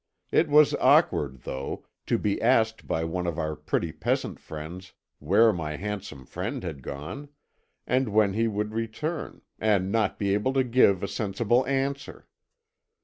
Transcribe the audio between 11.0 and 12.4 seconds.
a sensible answer.